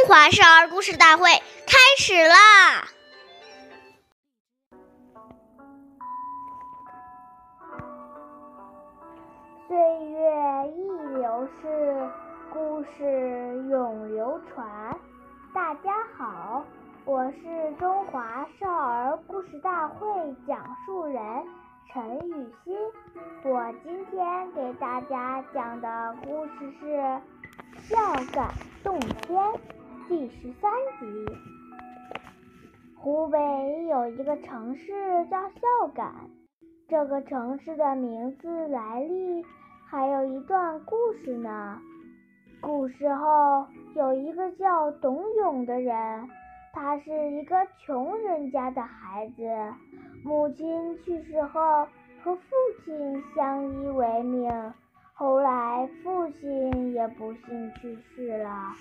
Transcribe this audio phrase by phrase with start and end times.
[0.00, 1.28] 中华少儿故事大会
[1.66, 2.88] 开始啦！
[9.68, 9.76] 岁
[10.06, 12.10] 月易流逝，
[12.50, 14.98] 故事永流传。
[15.52, 16.64] 大家好，
[17.04, 20.06] 我是中华少儿故事大会
[20.48, 21.22] 讲述人
[21.92, 22.74] 陈雨欣。
[23.44, 26.86] 我今天给大家讲的故事是
[27.82, 28.48] 《孝感
[28.82, 29.38] 动天》。
[30.10, 31.06] 第十三集，
[32.96, 33.38] 湖北
[33.86, 34.92] 有一个城市
[35.30, 36.12] 叫孝感，
[36.88, 39.46] 这个城市的名字来历
[39.88, 41.78] 还有一段故事呢。
[42.60, 46.28] 古时候有一个叫董永的人，
[46.72, 49.44] 他是一个穷人家的孩子，
[50.24, 51.86] 母亲去世后
[52.24, 52.42] 和父
[52.84, 54.50] 亲相依为命。
[55.20, 58.72] 后来，父亲也不幸去世了。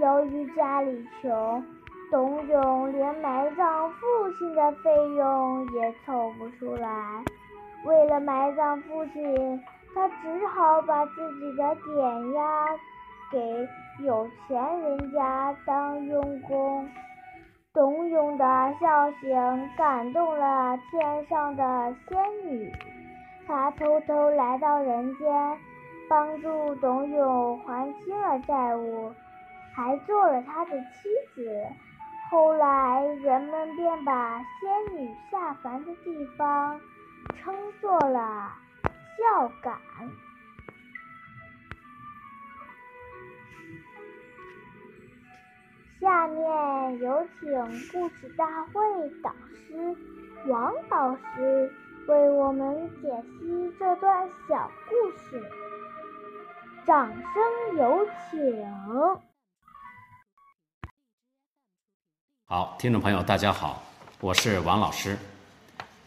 [0.00, 1.64] 由于家里穷，
[2.10, 4.06] 董永连埋葬父
[4.36, 7.22] 亲的费用也凑不出来。
[7.84, 9.62] 为了埋葬父亲，
[9.94, 12.66] 他只好把自己的点押
[13.30, 13.68] 给
[14.04, 16.84] 有钱人家当佣工。
[17.72, 18.44] 董永的
[18.80, 22.18] 孝行感动了天上的仙
[22.50, 22.72] 女，
[23.46, 25.56] 她偷偷来到人间。
[26.08, 29.12] 帮助董永还清了债务，
[29.74, 31.66] 还做了他的妻子。
[32.30, 36.80] 后来人们便把仙女下凡的地方
[37.34, 38.52] 称作了
[39.16, 39.78] 孝感。
[46.00, 47.48] 下面有请
[47.90, 48.80] 故事大会
[49.22, 49.96] 导师
[50.46, 51.72] 王老师
[52.06, 55.65] 为我们解析这段小故事。
[56.86, 58.62] 掌声有请。
[62.44, 63.82] 好，听众朋友，大家好，
[64.20, 65.18] 我是王老师。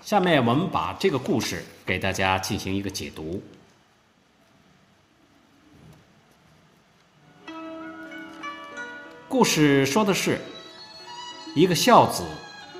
[0.00, 3.42] 下面我们把这个故事给大家进行一个解读。
[9.28, 10.40] 故事说的是，
[11.54, 12.24] 一个孝子，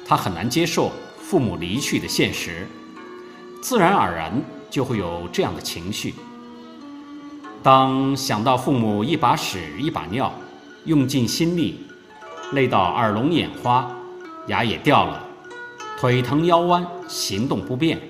[0.09, 2.67] 他很难接受父母离去的现实，
[3.63, 4.33] 自然而然
[4.71, 6.15] 就会有这样的情绪。
[7.63, 10.33] 当想到父母一把屎一把尿，
[10.85, 11.87] 用尽心力，
[12.55, 13.89] 累到耳聋眼花，
[14.49, 15.25] 牙也掉了，
[15.97, 18.01] 腿疼腰弯，行动不便，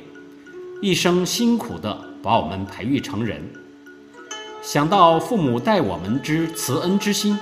[0.80, 3.42] 一生辛苦的把我们培育成人；
[4.62, 7.38] 想到父母待我们之慈恩之心，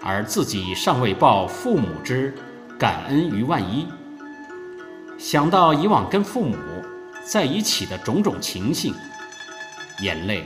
[0.00, 2.32] 而自己尚未报父母之
[2.78, 3.86] 感恩于万一；
[5.18, 6.54] 想到以往跟父母
[7.24, 8.94] 在一起的种种情形，
[10.00, 10.44] 眼泪。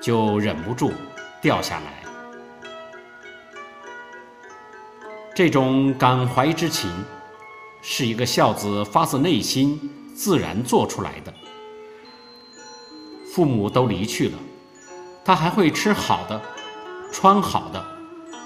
[0.00, 0.92] 就忍不住
[1.40, 2.02] 掉下来。
[5.34, 6.90] 这种感怀之情，
[7.82, 9.78] 是一个孝子发自内心
[10.14, 11.34] 自然做出来的。
[13.34, 14.38] 父母都离去了，
[15.24, 16.40] 他还会吃好的、
[17.12, 17.84] 穿好的、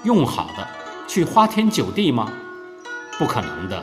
[0.03, 0.67] 用好的，
[1.07, 2.29] 去花天酒地吗？
[3.17, 3.81] 不可能的。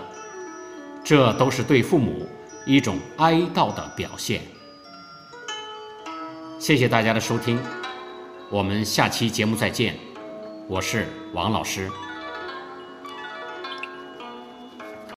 [1.03, 2.29] 这都是对父母
[2.67, 4.43] 一种哀悼的表现。
[6.59, 7.57] 谢谢大家的收听，
[8.51, 9.95] 我们下期节目再见，
[10.67, 11.89] 我是王老师。